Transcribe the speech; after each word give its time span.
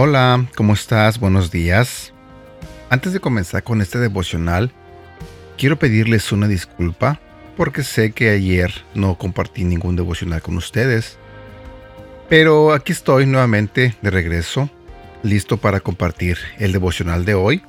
Hola, 0.00 0.46
¿cómo 0.54 0.74
estás? 0.74 1.18
Buenos 1.18 1.50
días. 1.50 2.12
Antes 2.88 3.12
de 3.12 3.18
comenzar 3.18 3.64
con 3.64 3.82
este 3.82 3.98
devocional, 3.98 4.70
quiero 5.56 5.76
pedirles 5.76 6.30
una 6.30 6.46
disculpa 6.46 7.20
porque 7.56 7.82
sé 7.82 8.12
que 8.12 8.30
ayer 8.30 8.72
no 8.94 9.18
compartí 9.18 9.64
ningún 9.64 9.96
devocional 9.96 10.40
con 10.40 10.56
ustedes. 10.56 11.18
Pero 12.28 12.72
aquí 12.74 12.92
estoy 12.92 13.26
nuevamente 13.26 13.96
de 14.00 14.10
regreso, 14.10 14.70
listo 15.24 15.56
para 15.56 15.80
compartir 15.80 16.38
el 16.60 16.70
devocional 16.70 17.24
de 17.24 17.34
hoy. 17.34 17.62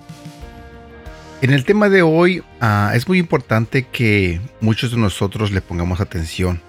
En 1.41 1.49
el 1.49 1.65
tema 1.65 1.89
de 1.89 2.03
hoy 2.03 2.43
ah, 2.61 2.91
es 2.93 3.07
muy 3.07 3.17
importante 3.17 3.87
que 3.91 4.39
muchos 4.61 4.91
de 4.91 4.97
nosotros 4.97 5.49
le 5.49 5.61
pongamos 5.61 5.99
atención. 5.99 6.61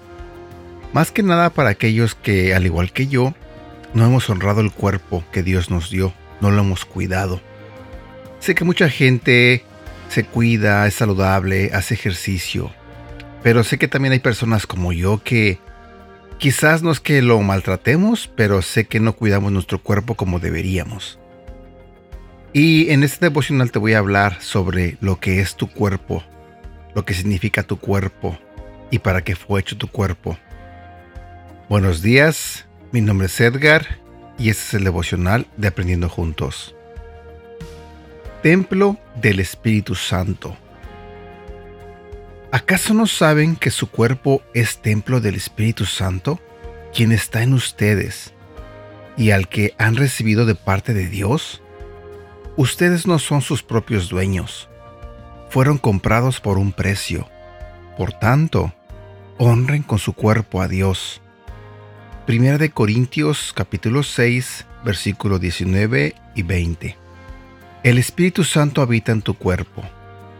Más 0.91 1.11
que 1.11 1.21
nada 1.21 1.51
para 1.51 1.69
aquellos 1.69 2.15
que, 2.15 2.55
al 2.55 2.65
igual 2.65 2.91
que 2.91 3.05
yo, 3.05 3.35
no 3.93 4.05
hemos 4.05 4.29
honrado 4.29 4.61
el 4.61 4.71
cuerpo 4.71 5.23
que 5.31 5.43
Dios 5.43 5.69
nos 5.69 5.89
dio, 5.89 6.13
no 6.39 6.51
lo 6.51 6.61
hemos 6.61 6.85
cuidado. 6.85 7.41
Sé 8.39 8.55
que 8.55 8.63
mucha 8.63 8.89
gente 8.89 9.63
se 10.09 10.23
cuida, 10.23 10.87
es 10.87 10.95
saludable, 10.95 11.71
hace 11.73 11.93
ejercicio, 11.93 12.71
pero 13.43 13.63
sé 13.63 13.77
que 13.77 13.87
también 13.87 14.13
hay 14.13 14.19
personas 14.19 14.67
como 14.67 14.91
yo 14.93 15.21
que 15.23 15.59
quizás 16.37 16.83
no 16.83 16.91
es 16.91 16.99
que 16.99 17.21
lo 17.21 17.39
maltratemos, 17.41 18.29
pero 18.35 18.61
sé 18.61 18.85
que 18.85 18.99
no 18.99 19.13
cuidamos 19.13 19.51
nuestro 19.51 19.81
cuerpo 19.81 20.15
como 20.15 20.39
deberíamos. 20.39 21.19
Y 22.53 22.89
en 22.89 23.03
este 23.03 23.27
devocional 23.27 23.71
te 23.71 23.79
voy 23.79 23.93
a 23.93 23.99
hablar 23.99 24.41
sobre 24.41 24.97
lo 24.99 25.19
que 25.19 25.39
es 25.39 25.55
tu 25.55 25.67
cuerpo, 25.67 26.23
lo 26.93 27.05
que 27.05 27.13
significa 27.13 27.63
tu 27.63 27.77
cuerpo 27.77 28.37
y 28.89 28.99
para 28.99 29.23
qué 29.23 29.35
fue 29.35 29.61
hecho 29.61 29.77
tu 29.77 29.87
cuerpo. 29.87 30.37
Buenos 31.69 32.01
días, 32.01 32.65
mi 32.91 32.99
nombre 32.99 33.27
es 33.27 33.39
Edgar 33.39 33.99
y 34.37 34.49
este 34.49 34.63
es 34.63 34.73
el 34.73 34.83
devocional 34.83 35.47
de 35.55 35.69
Aprendiendo 35.69 36.09
Juntos. 36.09 36.75
Templo 38.43 38.97
del 39.15 39.39
Espíritu 39.39 39.95
Santo. 39.95 40.57
¿Acaso 42.51 42.93
no 42.93 43.07
saben 43.07 43.55
que 43.55 43.71
su 43.71 43.89
cuerpo 43.89 44.41
es 44.53 44.81
templo 44.81 45.21
del 45.21 45.35
Espíritu 45.35 45.85
Santo, 45.85 46.41
quien 46.93 47.13
está 47.13 47.43
en 47.43 47.53
ustedes, 47.53 48.33
y 49.15 49.31
al 49.31 49.47
que 49.47 49.73
han 49.77 49.95
recibido 49.95 50.45
de 50.45 50.55
parte 50.55 50.93
de 50.93 51.07
Dios? 51.07 51.61
Ustedes 52.57 53.07
no 53.07 53.19
son 53.19 53.41
sus 53.41 53.63
propios 53.63 54.09
dueños, 54.09 54.67
fueron 55.49 55.77
comprados 55.77 56.41
por 56.41 56.57
un 56.57 56.73
precio. 56.73 57.29
Por 57.97 58.11
tanto, 58.11 58.73
honren 59.37 59.83
con 59.83 59.97
su 59.99 60.11
cuerpo 60.11 60.61
a 60.61 60.67
Dios 60.67 61.21
Primera 62.25 62.59
de 62.59 62.69
Corintios 62.69 63.51
capítulo 63.51 64.03
6, 64.03 64.67
versículo 64.85 65.39
19 65.39 66.13
y 66.35 66.43
20. 66.43 66.95
El 67.81 67.97
Espíritu 67.97 68.43
Santo 68.43 68.83
habita 68.83 69.11
en 69.11 69.23
tu 69.23 69.33
cuerpo, 69.33 69.83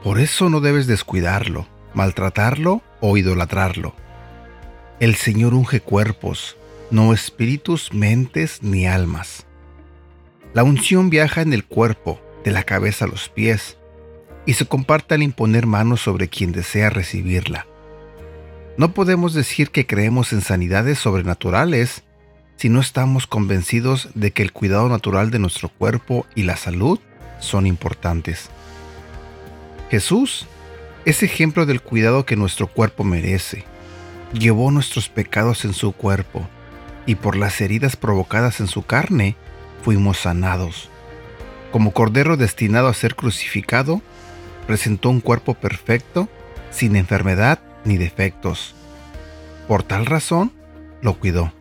por 0.03 0.19
eso 0.19 0.51
no 0.51 0.61
debes 0.61 0.85
descuidarlo, 0.85 1.67
maltratarlo 1.95 2.83
o 2.99 3.17
idolatrarlo. 3.17 3.95
El 4.99 5.15
Señor 5.15 5.55
unge 5.55 5.81
cuerpos, 5.81 6.55
no 6.91 7.13
espíritus, 7.13 7.91
mentes 7.91 8.61
ni 8.61 8.85
almas. 8.85 9.47
La 10.53 10.63
unción 10.63 11.09
viaja 11.09 11.41
en 11.41 11.51
el 11.51 11.65
cuerpo, 11.65 12.21
de 12.45 12.51
la 12.51 12.61
cabeza 12.61 13.05
a 13.05 13.07
los 13.07 13.27
pies, 13.27 13.77
y 14.45 14.53
se 14.53 14.67
comparte 14.67 15.15
al 15.15 15.23
imponer 15.23 15.65
manos 15.65 16.01
sobre 16.01 16.27
quien 16.27 16.51
desea 16.51 16.91
recibirla. 16.91 17.65
No 18.77 18.93
podemos 18.93 19.33
decir 19.33 19.69
que 19.69 19.85
creemos 19.85 20.31
en 20.31 20.41
sanidades 20.41 20.97
sobrenaturales 20.99 22.03
si 22.55 22.69
no 22.69 22.79
estamos 22.79 23.27
convencidos 23.27 24.09
de 24.15 24.31
que 24.31 24.43
el 24.43 24.53
cuidado 24.53 24.87
natural 24.87 25.29
de 25.29 25.39
nuestro 25.39 25.69
cuerpo 25.69 26.25
y 26.35 26.43
la 26.43 26.55
salud 26.55 26.99
son 27.39 27.65
importantes. 27.67 28.49
Jesús 29.89 30.45
es 31.03 31.21
ejemplo 31.21 31.65
del 31.65 31.81
cuidado 31.81 32.25
que 32.25 32.35
nuestro 32.35 32.67
cuerpo 32.67 33.03
merece. 33.03 33.65
Llevó 34.31 34.71
nuestros 34.71 35.09
pecados 35.09 35.65
en 35.65 35.73
su 35.73 35.91
cuerpo 35.91 36.47
y 37.05 37.15
por 37.15 37.35
las 37.35 37.59
heridas 37.59 37.97
provocadas 37.97 38.61
en 38.61 38.67
su 38.67 38.83
carne 38.83 39.35
fuimos 39.83 40.19
sanados. 40.19 40.89
Como 41.71 41.91
cordero 41.91 42.37
destinado 42.37 42.87
a 42.87 42.93
ser 42.93 43.15
crucificado, 43.15 44.01
presentó 44.67 45.09
un 45.09 45.19
cuerpo 45.19 45.55
perfecto, 45.55 46.29
sin 46.69 46.95
enfermedad 46.95 47.59
ni 47.85 47.97
defectos. 47.97 48.75
Por 49.67 49.83
tal 49.83 50.05
razón, 50.05 50.51
lo 51.01 51.19
cuidó. 51.19 51.53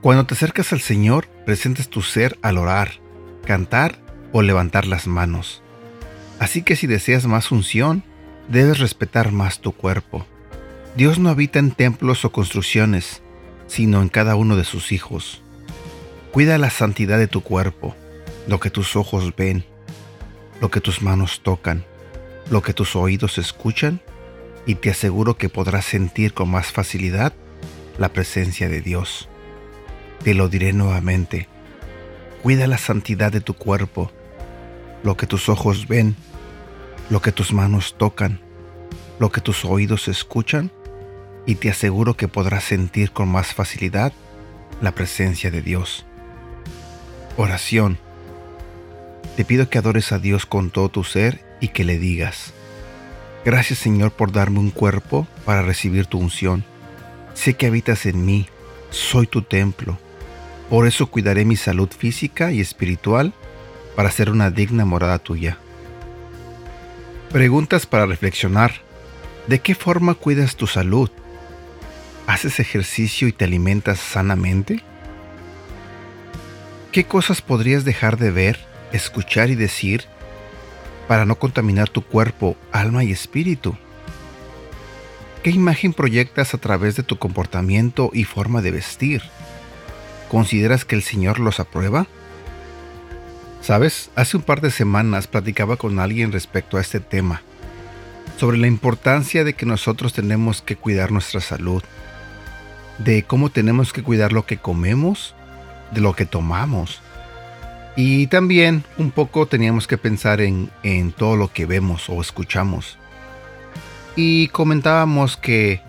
Cuando 0.00 0.26
te 0.26 0.34
acercas 0.34 0.72
al 0.72 0.80
Señor, 0.80 1.26
presentes 1.44 1.88
tu 1.88 2.02
ser 2.02 2.38
al 2.42 2.58
orar, 2.58 3.00
cantar 3.44 3.98
o 4.32 4.42
levantar 4.42 4.86
las 4.86 5.06
manos. 5.06 5.62
Así 6.38 6.62
que 6.62 6.76
si 6.76 6.86
deseas 6.86 7.26
más 7.26 7.50
unción, 7.50 8.04
debes 8.48 8.78
respetar 8.78 9.32
más 9.32 9.60
tu 9.60 9.72
cuerpo. 9.72 10.26
Dios 10.96 11.18
no 11.18 11.30
habita 11.30 11.58
en 11.58 11.72
templos 11.72 12.24
o 12.24 12.32
construcciones, 12.32 13.22
sino 13.66 14.02
en 14.02 14.08
cada 14.08 14.36
uno 14.36 14.56
de 14.56 14.64
sus 14.64 14.92
hijos. 14.92 15.42
Cuida 16.32 16.58
la 16.58 16.70
santidad 16.70 17.18
de 17.18 17.26
tu 17.26 17.42
cuerpo, 17.42 17.94
lo 18.46 18.60
que 18.60 18.70
tus 18.70 18.96
ojos 18.96 19.34
ven, 19.34 19.64
lo 20.60 20.70
que 20.70 20.80
tus 20.80 21.02
manos 21.02 21.40
tocan, 21.42 21.84
lo 22.50 22.62
que 22.62 22.72
tus 22.72 22.94
oídos 22.96 23.38
escuchan 23.38 24.00
y 24.66 24.74
te 24.74 24.90
aseguro 24.90 25.38
que 25.38 25.48
podrás 25.48 25.84
sentir 25.86 26.34
con 26.34 26.50
más 26.50 26.72
facilidad 26.72 27.32
la 27.98 28.12
presencia 28.12 28.68
de 28.68 28.82
Dios. 28.82 29.28
Te 30.24 30.34
lo 30.34 30.48
diré 30.48 30.72
nuevamente. 30.72 31.48
Cuida 32.42 32.66
la 32.66 32.78
santidad 32.78 33.32
de 33.32 33.40
tu 33.40 33.54
cuerpo, 33.54 34.10
lo 35.02 35.16
que 35.16 35.26
tus 35.26 35.48
ojos 35.48 35.86
ven, 35.86 36.16
lo 37.10 37.22
que 37.22 37.32
tus 37.32 37.52
manos 37.52 37.94
tocan, 37.96 38.40
lo 39.18 39.30
que 39.30 39.40
tus 39.40 39.64
oídos 39.64 40.08
escuchan, 40.08 40.72
y 41.46 41.54
te 41.54 41.70
aseguro 41.70 42.14
que 42.14 42.26
podrás 42.26 42.64
sentir 42.64 43.12
con 43.12 43.28
más 43.28 43.54
facilidad 43.54 44.12
la 44.80 44.92
presencia 44.92 45.50
de 45.50 45.62
Dios. 45.62 46.04
Oración. 47.36 47.98
Te 49.36 49.44
pido 49.44 49.68
que 49.68 49.78
adores 49.78 50.10
a 50.12 50.18
Dios 50.18 50.44
con 50.44 50.70
todo 50.70 50.88
tu 50.88 51.04
ser 51.04 51.44
y 51.60 51.68
que 51.68 51.84
le 51.84 51.98
digas, 51.98 52.52
Gracias 53.46 53.78
Señor 53.78 54.10
por 54.10 54.32
darme 54.32 54.58
un 54.58 54.72
cuerpo 54.72 55.28
para 55.44 55.62
recibir 55.62 56.06
tu 56.06 56.18
unción. 56.18 56.64
Sé 57.32 57.54
que 57.54 57.66
habitas 57.66 58.04
en 58.04 58.26
mí, 58.26 58.48
soy 58.90 59.28
tu 59.28 59.42
templo. 59.42 60.00
Por 60.68 60.88
eso 60.88 61.06
cuidaré 61.06 61.44
mi 61.44 61.54
salud 61.54 61.88
física 61.96 62.50
y 62.50 62.60
espiritual 62.60 63.32
para 63.94 64.10
ser 64.10 64.30
una 64.30 64.50
digna 64.50 64.84
morada 64.84 65.20
tuya. 65.20 65.58
Preguntas 67.30 67.86
para 67.86 68.04
reflexionar. 68.04 68.72
¿De 69.46 69.60
qué 69.60 69.76
forma 69.76 70.14
cuidas 70.14 70.56
tu 70.56 70.66
salud? 70.66 71.08
¿Haces 72.26 72.58
ejercicio 72.58 73.28
y 73.28 73.32
te 73.32 73.44
alimentas 73.44 74.00
sanamente? 74.00 74.82
¿Qué 76.90 77.04
cosas 77.04 77.42
podrías 77.42 77.84
dejar 77.84 78.16
de 78.16 78.32
ver, 78.32 78.58
escuchar 78.90 79.50
y 79.50 79.54
decir 79.54 80.06
para 81.08 81.24
no 81.24 81.36
contaminar 81.36 81.88
tu 81.88 82.02
cuerpo, 82.02 82.56
alma 82.72 83.04
y 83.04 83.12
espíritu? 83.12 83.76
¿Qué 85.42 85.50
imagen 85.50 85.92
proyectas 85.92 86.54
a 86.54 86.58
través 86.58 86.96
de 86.96 87.02
tu 87.02 87.18
comportamiento 87.18 88.10
y 88.12 88.24
forma 88.24 88.62
de 88.62 88.72
vestir? 88.72 89.22
¿Consideras 90.28 90.84
que 90.84 90.96
el 90.96 91.02
Señor 91.02 91.38
los 91.38 91.60
aprueba? 91.60 92.06
Sabes, 93.60 94.10
hace 94.16 94.36
un 94.36 94.42
par 94.42 94.60
de 94.60 94.70
semanas 94.70 95.26
platicaba 95.26 95.76
con 95.76 95.98
alguien 95.98 96.32
respecto 96.32 96.76
a 96.76 96.80
este 96.80 97.00
tema, 97.00 97.42
sobre 98.38 98.58
la 98.58 98.66
importancia 98.66 99.44
de 99.44 99.54
que 99.54 99.66
nosotros 99.66 100.12
tenemos 100.12 100.62
que 100.62 100.76
cuidar 100.76 101.12
nuestra 101.12 101.40
salud, 101.40 101.82
de 102.98 103.22
cómo 103.22 103.50
tenemos 103.50 103.92
que 103.92 104.02
cuidar 104.02 104.32
lo 104.32 104.46
que 104.46 104.56
comemos, 104.56 105.34
de 105.92 106.00
lo 106.00 106.14
que 106.14 106.26
tomamos, 106.26 107.00
y 107.96 108.26
también 108.26 108.84
un 108.98 109.10
poco 109.10 109.46
teníamos 109.46 109.86
que 109.86 109.96
pensar 109.96 110.42
en, 110.42 110.70
todo 111.16 111.36
lo 111.36 111.50
que 111.50 111.64
vemos 111.64 112.08
o 112.10 112.20
escuchamos. 112.20 112.98
Y 114.14 114.48
comentábamos 114.48 115.38
que 115.38 115.80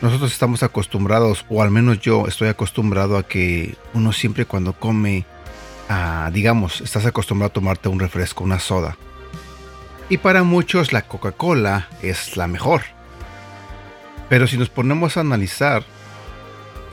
nosotros 0.00 0.32
estamos 0.32 0.62
acostumbrados, 0.62 1.44
o 1.50 1.62
al 1.62 1.70
menos 1.70 2.00
yo 2.00 2.26
estoy 2.26 2.48
acostumbrado 2.48 3.18
a 3.18 3.26
que 3.26 3.76
uno 3.92 4.12
siempre 4.12 4.46
cuando 4.46 4.72
come, 4.72 5.26
ah, 5.90 6.30
digamos, 6.32 6.80
estás 6.80 7.04
acostumbrado 7.04 7.50
a 7.50 7.52
tomarte 7.52 7.90
un 7.90 8.00
refresco, 8.00 8.44
una 8.44 8.58
soda. 8.58 8.96
Y 10.08 10.16
para 10.16 10.42
muchos 10.44 10.94
la 10.94 11.02
Coca-Cola 11.02 11.88
es 12.00 12.38
la 12.38 12.46
mejor. 12.46 12.82
Pero 14.30 14.46
si 14.46 14.56
nos 14.56 14.70
ponemos 14.70 15.16
a 15.16 15.20
analizar, 15.20 15.84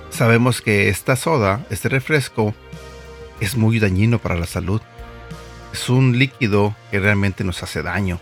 sabemos 0.10 0.62
que 0.62 0.90
esta 0.90 1.16
soda, 1.16 1.66
este 1.70 1.88
refresco, 1.88 2.54
es 3.40 3.56
muy 3.56 3.80
dañino 3.80 4.20
para 4.20 4.36
la 4.36 4.46
salud. 4.46 4.82
Es 5.74 5.90
un 5.90 6.18
líquido 6.18 6.76
que 6.92 7.00
realmente 7.00 7.44
nos 7.44 7.62
hace 7.64 7.84
daño. 7.84 8.20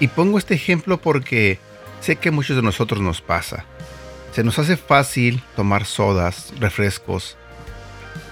Y 0.00 0.08
pongo 0.08 0.38
este 0.38 0.54
ejemplo 0.54 1.00
porque 1.00 1.58
sé 2.00 2.16
que 2.16 2.30
a 2.30 2.32
muchos 2.32 2.56
de 2.56 2.62
nosotros 2.62 3.00
nos 3.00 3.20
pasa. 3.20 3.64
Se 4.32 4.44
nos 4.44 4.58
hace 4.58 4.76
fácil 4.76 5.42
tomar 5.56 5.84
sodas, 5.84 6.52
refrescos, 6.58 7.36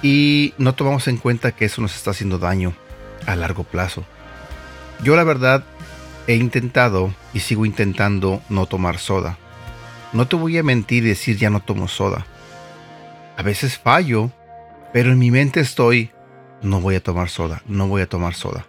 y 0.03 0.55
no 0.59 0.75
tomamos 0.75 1.09
en 1.09 1.17
cuenta 1.17 1.53
que 1.53 1.65
eso 1.65 1.83
nos 1.83 1.95
está 1.95 2.13
haciendo 2.13 2.39
daño 2.39 2.73
a 3.27 3.37
largo 3.37 3.65
plazo. 3.65 4.05
Yo 5.03 5.17
la 5.17 5.25
verdad 5.25 5.65
he 6.27 6.35
intentado 6.35 7.13
y 7.35 7.41
sigo 7.41 7.67
intentando 7.67 8.43
no 8.49 8.67
tomar 8.67 8.99
soda. 8.99 9.39
No 10.13 10.27
te 10.27 10.37
voy 10.37 10.57
a 10.59 10.63
mentir 10.63 11.05
y 11.05 11.09
decir 11.09 11.37
ya 11.37 11.51
no 11.51 11.61
tomo 11.61 11.89
soda. 11.89 12.27
A 13.37 13.43
veces 13.43 13.79
fallo, 13.79 14.31
pero 14.93 15.13
en 15.13 15.19
mi 15.19 15.31
mente 15.31 15.61
estoy, 15.61 16.11
no 16.63 16.81
voy 16.81 16.97
a 16.97 17.03
tomar 17.03 17.29
soda, 17.29 17.63
no 17.67 17.89
voy 17.89 18.03
a 18.03 18.09
tomar 18.09 18.35
soda. 18.35 18.67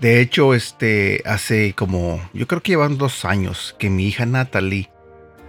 De 0.00 0.20
hecho, 0.20 0.54
este, 0.54 1.22
hace 1.26 1.74
como, 1.74 2.26
yo 2.32 2.46
creo 2.46 2.62
que 2.62 2.72
llevan 2.72 2.96
dos 2.96 3.24
años 3.24 3.76
que 3.78 3.90
mi 3.90 4.06
hija 4.06 4.24
Natalie 4.24 4.90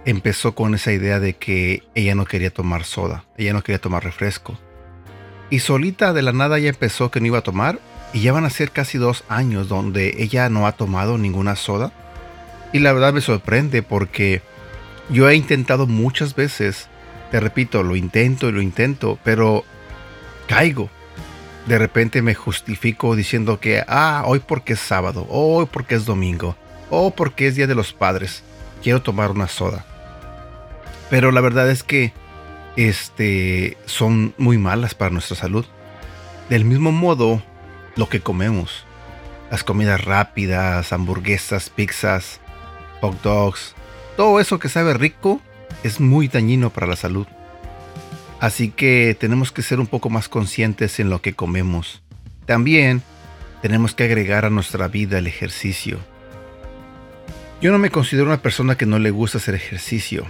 empezó 0.04 0.54
con 0.54 0.74
esa 0.74 0.92
idea 0.92 1.20
de 1.20 1.34
que 1.34 1.82
ella 1.94 2.14
no 2.14 2.24
quería 2.24 2.52
tomar 2.52 2.84
soda, 2.84 3.24
ella 3.36 3.52
no 3.52 3.62
quería 3.62 3.80
tomar 3.80 4.04
refresco. 4.04 4.58
Y 5.48 5.60
solita 5.60 6.12
de 6.12 6.22
la 6.22 6.32
nada 6.32 6.58
ya 6.58 6.68
empezó 6.68 7.10
que 7.10 7.20
no 7.20 7.26
iba 7.26 7.38
a 7.38 7.42
tomar 7.42 7.78
y 8.12 8.20
ya 8.20 8.32
van 8.32 8.44
a 8.44 8.50
ser 8.50 8.70
casi 8.70 8.98
dos 8.98 9.24
años 9.28 9.68
donde 9.68 10.16
ella 10.18 10.48
no 10.48 10.66
ha 10.66 10.72
tomado 10.72 11.18
ninguna 11.18 11.56
soda. 11.56 11.92
Y 12.72 12.78
la 12.78 12.92
verdad 12.92 13.12
me 13.12 13.20
sorprende 13.20 13.82
porque 13.82 14.42
yo 15.10 15.28
he 15.28 15.34
intentado 15.34 15.86
muchas 15.86 16.34
veces, 16.34 16.88
te 17.32 17.40
repito, 17.40 17.82
lo 17.82 17.96
intento 17.96 18.50
y 18.50 18.52
lo 18.52 18.60
intento, 18.60 19.18
pero 19.24 19.64
caigo. 20.46 20.90
De 21.66 21.78
repente 21.78 22.20
me 22.20 22.34
justifico 22.34 23.16
diciendo 23.16 23.58
que, 23.58 23.82
ah, 23.88 24.24
hoy 24.26 24.40
porque 24.40 24.74
es 24.74 24.80
sábado, 24.80 25.26
hoy 25.30 25.64
porque 25.64 25.94
es 25.94 26.04
domingo, 26.04 26.56
o 26.90 27.10
porque 27.14 27.46
es 27.46 27.56
Día 27.56 27.66
de 27.66 27.74
los 27.74 27.94
Padres, 27.94 28.42
quiero 28.82 29.00
tomar 29.00 29.30
una 29.30 29.48
soda. 29.48 29.86
Pero 31.08 31.32
la 31.32 31.40
verdad 31.40 31.70
es 31.70 31.82
que 31.82 32.12
este, 32.76 33.78
son 33.86 34.34
muy 34.36 34.58
malas 34.58 34.94
para 34.94 35.10
nuestra 35.10 35.34
salud. 35.34 35.64
Del 36.50 36.66
mismo 36.66 36.92
modo, 36.92 37.42
lo 37.96 38.10
que 38.10 38.20
comemos, 38.20 38.84
las 39.50 39.64
comidas 39.64 40.04
rápidas, 40.04 40.92
hamburguesas, 40.92 41.70
pizzas, 41.70 42.40
hot 43.00 43.22
dogs, 43.22 43.74
todo 44.18 44.38
eso 44.38 44.58
que 44.58 44.68
sabe 44.68 44.92
rico 44.92 45.40
es 45.82 46.00
muy 46.00 46.28
dañino 46.28 46.70
para 46.70 46.86
la 46.86 46.96
salud. 46.96 47.26
Así 48.40 48.70
que 48.70 49.16
tenemos 49.18 49.52
que 49.52 49.62
ser 49.62 49.80
un 49.80 49.86
poco 49.86 50.10
más 50.10 50.28
conscientes 50.28 50.98
en 50.98 51.10
lo 51.10 51.22
que 51.22 51.34
comemos. 51.34 52.02
También 52.46 53.02
tenemos 53.62 53.94
que 53.94 54.04
agregar 54.04 54.44
a 54.44 54.50
nuestra 54.50 54.88
vida 54.88 55.18
el 55.18 55.26
ejercicio. 55.26 55.98
Yo 57.60 57.70
no 57.70 57.78
me 57.78 57.90
considero 57.90 58.26
una 58.26 58.42
persona 58.42 58.76
que 58.76 58.86
no 58.86 58.98
le 58.98 59.10
gusta 59.10 59.38
hacer 59.38 59.54
ejercicio. 59.54 60.26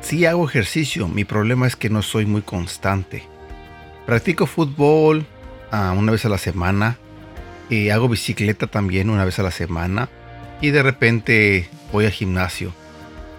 Sí 0.00 0.26
hago 0.26 0.48
ejercicio, 0.48 1.06
mi 1.08 1.24
problema 1.24 1.66
es 1.66 1.76
que 1.76 1.90
no 1.90 2.02
soy 2.02 2.26
muy 2.26 2.42
constante. 2.42 3.22
Practico 4.06 4.46
fútbol 4.46 5.24
ah, 5.70 5.94
una 5.96 6.12
vez 6.12 6.24
a 6.24 6.28
la 6.28 6.38
semana, 6.38 6.98
y 7.68 7.90
hago 7.90 8.08
bicicleta 8.08 8.66
también 8.66 9.10
una 9.10 9.24
vez 9.24 9.38
a 9.38 9.42
la 9.42 9.50
semana 9.50 10.08
y 10.60 10.70
de 10.70 10.82
repente 10.82 11.68
voy 11.92 12.06
al 12.06 12.12
gimnasio, 12.12 12.72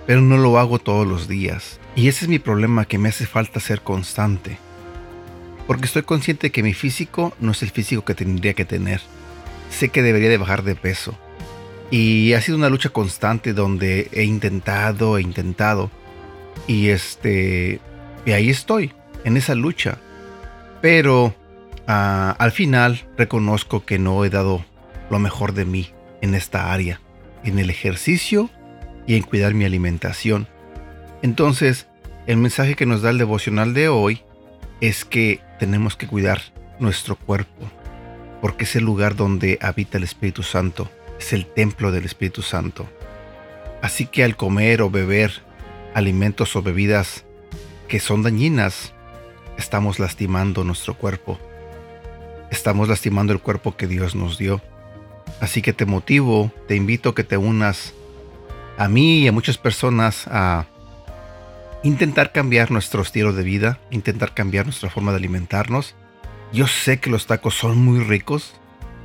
pero 0.05 0.21
no 0.21 0.37
lo 0.37 0.59
hago 0.59 0.79
todos 0.79 1.07
los 1.07 1.27
días. 1.27 1.79
Y 1.95 2.07
ese 2.07 2.25
es 2.25 2.29
mi 2.29 2.39
problema, 2.39 2.85
que 2.85 2.97
me 2.97 3.09
hace 3.09 3.25
falta 3.25 3.59
ser 3.59 3.81
constante. 3.81 4.57
Porque 5.67 5.85
estoy 5.85 6.03
consciente 6.03 6.51
que 6.51 6.63
mi 6.63 6.73
físico 6.73 7.33
no 7.39 7.51
es 7.51 7.63
el 7.63 7.71
físico 7.71 8.05
que 8.05 8.15
tendría 8.15 8.53
que 8.53 8.65
tener. 8.65 9.01
Sé 9.71 9.89
que 9.89 10.03
debería 10.03 10.29
de 10.29 10.37
bajar 10.37 10.63
de 10.63 10.75
peso. 10.75 11.17
Y 11.89 12.33
ha 12.33 12.41
sido 12.41 12.57
una 12.57 12.69
lucha 12.69 12.89
constante 12.89 13.53
donde 13.53 14.09
he 14.11 14.23
intentado, 14.23 15.17
e 15.17 15.21
intentado, 15.21 15.89
y 16.67 16.89
este, 16.89 17.79
y 18.25 18.31
ahí 18.31 18.49
estoy, 18.49 18.91
en 19.23 19.37
esa 19.37 19.55
lucha. 19.55 19.99
Pero 20.81 21.35
ah, 21.87 22.35
al 22.37 22.51
final 22.51 23.07
reconozco 23.17 23.85
que 23.85 23.99
no 23.99 24.23
he 24.25 24.29
dado 24.29 24.65
lo 25.09 25.19
mejor 25.19 25.53
de 25.53 25.65
mí 25.65 25.91
en 26.21 26.35
esta 26.35 26.73
área, 26.73 27.01
en 27.43 27.59
el 27.59 27.69
ejercicio 27.69 28.49
y 29.07 29.15
en 29.15 29.23
cuidar 29.23 29.53
mi 29.53 29.65
alimentación. 29.65 30.47
Entonces, 31.21 31.87
el 32.27 32.37
mensaje 32.37 32.75
que 32.75 32.85
nos 32.85 33.01
da 33.01 33.09
el 33.09 33.17
devocional 33.17 33.73
de 33.73 33.89
hoy 33.89 34.21
es 34.81 35.05
que 35.05 35.39
tenemos 35.59 35.95
que 35.95 36.07
cuidar 36.07 36.41
nuestro 36.79 37.15
cuerpo, 37.15 37.69
porque 38.41 38.65
es 38.65 38.75
el 38.75 38.83
lugar 38.83 39.15
donde 39.15 39.57
habita 39.61 39.97
el 39.97 40.03
Espíritu 40.03 40.43
Santo, 40.43 40.89
es 41.19 41.33
el 41.33 41.45
templo 41.45 41.91
del 41.91 42.05
Espíritu 42.05 42.41
Santo. 42.41 42.87
Así 43.81 44.07
que 44.07 44.23
al 44.23 44.35
comer 44.35 44.81
o 44.81 44.89
beber 44.89 45.31
alimentos 45.93 46.55
o 46.55 46.61
bebidas 46.61 47.25
que 47.87 47.99
son 47.99 48.23
dañinas, 48.23 48.93
estamos 49.57 49.99
lastimando 49.99 50.63
nuestro 50.63 50.95
cuerpo. 50.95 51.39
Estamos 52.51 52.89
lastimando 52.89 53.33
el 53.33 53.39
cuerpo 53.39 53.75
que 53.77 53.87
Dios 53.87 54.15
nos 54.15 54.37
dio. 54.37 54.61
Así 55.39 55.61
que 55.61 55.73
te 55.73 55.85
motivo, 55.85 56.51
te 56.67 56.75
invito 56.75 57.09
a 57.09 57.15
que 57.15 57.23
te 57.23 57.37
unas 57.37 57.93
a 58.77 58.87
mí 58.87 59.19
y 59.19 59.27
a 59.27 59.31
muchas 59.31 59.57
personas 59.57 60.27
a 60.27 60.65
intentar 61.83 62.31
cambiar 62.31 62.71
nuestro 62.71 63.01
estilo 63.01 63.31
de 63.33 63.43
vida, 63.43 63.79
intentar 63.91 64.33
cambiar 64.33 64.65
nuestra 64.65 64.89
forma 64.89 65.11
de 65.11 65.17
alimentarnos. 65.17 65.95
Yo 66.51 66.67
sé 66.67 66.99
que 66.99 67.09
los 67.09 67.27
tacos 67.27 67.55
son 67.55 67.77
muy 67.77 67.99
ricos, 68.03 68.55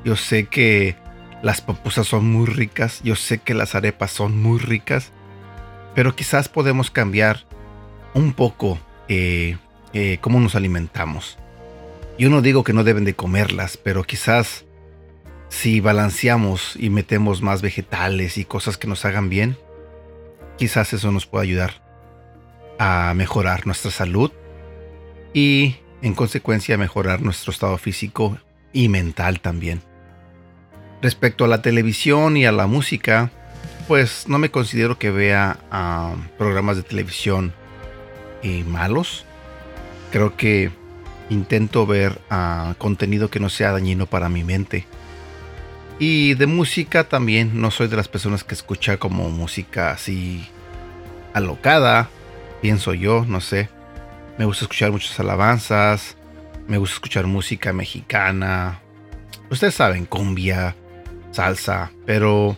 yo 0.04 0.16
sé 0.16 0.46
que 0.46 0.96
las 1.42 1.60
pupusas 1.60 2.06
son 2.06 2.30
muy 2.30 2.46
ricas, 2.46 3.00
yo 3.02 3.16
sé 3.16 3.38
que 3.38 3.54
las 3.54 3.74
arepas 3.74 4.10
son 4.10 4.40
muy 4.40 4.58
ricas, 4.58 5.12
pero 5.94 6.14
quizás 6.16 6.48
podemos 6.48 6.90
cambiar 6.90 7.44
un 8.14 8.32
poco 8.32 8.78
eh, 9.08 9.56
eh, 9.92 10.18
cómo 10.20 10.40
nos 10.40 10.54
alimentamos. 10.54 11.38
Yo 12.18 12.30
no 12.30 12.42
digo 12.42 12.64
que 12.64 12.72
no 12.72 12.84
deben 12.84 13.04
de 13.04 13.14
comerlas, 13.14 13.76
pero 13.76 14.04
quizás 14.04 14.64
si 15.50 15.80
balanceamos 15.80 16.76
y 16.76 16.88
metemos 16.88 17.42
más 17.42 17.60
vegetales 17.60 18.38
y 18.38 18.44
cosas 18.44 18.78
que 18.78 18.86
nos 18.88 19.04
hagan 19.04 19.28
bien, 19.28 19.58
quizás 20.56 20.92
eso 20.94 21.12
nos 21.12 21.26
pueda 21.26 21.42
ayudar 21.42 21.82
a 22.78 23.12
mejorar 23.14 23.66
nuestra 23.66 23.90
salud 23.90 24.30
y 25.34 25.76
en 26.00 26.14
consecuencia 26.14 26.78
mejorar 26.78 27.20
nuestro 27.20 27.52
estado 27.52 27.76
físico 27.76 28.38
y 28.72 28.88
mental 28.88 29.40
también. 29.40 29.82
Respecto 31.02 31.44
a 31.44 31.48
la 31.48 31.62
televisión 31.62 32.36
y 32.36 32.46
a 32.46 32.52
la 32.52 32.66
música, 32.66 33.30
pues 33.88 34.28
no 34.28 34.38
me 34.38 34.50
considero 34.50 34.98
que 34.98 35.10
vea 35.10 35.58
ah, 35.70 36.14
programas 36.38 36.76
de 36.76 36.84
televisión 36.84 37.52
eh, 38.42 38.64
malos. 38.64 39.24
Creo 40.12 40.36
que 40.36 40.70
intento 41.28 41.86
ver 41.86 42.20
ah, 42.30 42.74
contenido 42.78 43.30
que 43.30 43.40
no 43.40 43.50
sea 43.50 43.72
dañino 43.72 44.06
para 44.06 44.28
mi 44.28 44.44
mente. 44.44 44.86
Y 46.00 46.32
de 46.32 46.46
música 46.46 47.04
también, 47.04 47.60
no 47.60 47.70
soy 47.70 47.86
de 47.86 47.96
las 47.96 48.08
personas 48.08 48.42
que 48.42 48.54
escucha 48.54 48.96
como 48.96 49.28
música 49.28 49.90
así 49.90 50.48
alocada, 51.34 52.08
pienso 52.62 52.94
yo, 52.94 53.26
no 53.28 53.42
sé. 53.42 53.68
Me 54.38 54.46
gusta 54.46 54.64
escuchar 54.64 54.92
muchas 54.92 55.20
alabanzas, 55.20 56.16
me 56.66 56.78
gusta 56.78 56.94
escuchar 56.94 57.26
música 57.26 57.74
mexicana. 57.74 58.80
Ustedes 59.50 59.74
saben, 59.74 60.06
cumbia, 60.06 60.74
salsa, 61.32 61.92
pero 62.06 62.56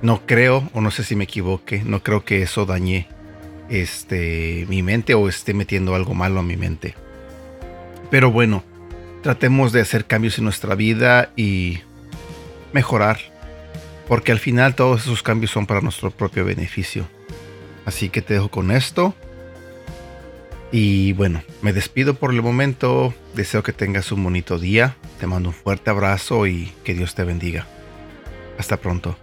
no 0.00 0.24
creo, 0.24 0.70
o 0.72 0.80
no 0.80 0.90
sé 0.90 1.04
si 1.04 1.14
me 1.14 1.24
equivoque, 1.24 1.82
no 1.84 2.02
creo 2.02 2.24
que 2.24 2.40
eso 2.40 2.64
dañe 2.64 3.06
este, 3.68 4.64
mi 4.70 4.82
mente 4.82 5.12
o 5.12 5.28
esté 5.28 5.52
metiendo 5.52 5.94
algo 5.94 6.14
malo 6.14 6.40
a 6.40 6.42
mi 6.42 6.56
mente. 6.56 6.94
Pero 8.10 8.30
bueno, 8.30 8.64
tratemos 9.22 9.72
de 9.72 9.82
hacer 9.82 10.06
cambios 10.06 10.38
en 10.38 10.44
nuestra 10.44 10.74
vida 10.74 11.32
y 11.36 11.80
mejorar, 12.72 13.18
porque 14.06 14.32
al 14.32 14.38
final 14.38 14.74
todos 14.74 15.02
esos 15.02 15.22
cambios 15.22 15.50
son 15.50 15.66
para 15.66 15.80
nuestro 15.80 16.10
propio 16.10 16.44
beneficio. 16.44 17.08
Así 17.84 18.08
que 18.10 18.22
te 18.22 18.34
dejo 18.34 18.50
con 18.50 18.70
esto. 18.70 19.14
Y 20.70 21.14
bueno, 21.14 21.42
me 21.62 21.72
despido 21.72 22.14
por 22.14 22.32
el 22.32 22.42
momento. 22.42 23.14
Deseo 23.34 23.62
que 23.62 23.72
tengas 23.72 24.12
un 24.12 24.22
bonito 24.22 24.58
día. 24.58 24.96
Te 25.18 25.26
mando 25.26 25.48
un 25.48 25.54
fuerte 25.54 25.90
abrazo 25.90 26.46
y 26.46 26.72
que 26.84 26.94
Dios 26.94 27.14
te 27.14 27.24
bendiga. 27.24 27.66
Hasta 28.58 28.76
pronto. 28.76 29.16